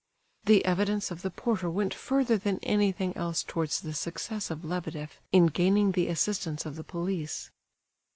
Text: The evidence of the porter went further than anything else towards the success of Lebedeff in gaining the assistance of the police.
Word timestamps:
The 0.45 0.65
evidence 0.65 1.11
of 1.11 1.21
the 1.21 1.29
porter 1.29 1.69
went 1.69 1.93
further 1.93 2.35
than 2.35 2.57
anything 2.63 3.15
else 3.15 3.43
towards 3.43 3.81
the 3.81 3.93
success 3.93 4.49
of 4.49 4.65
Lebedeff 4.65 5.21
in 5.31 5.45
gaining 5.45 5.91
the 5.91 6.07
assistance 6.07 6.65
of 6.65 6.75
the 6.75 6.83
police. 6.83 7.51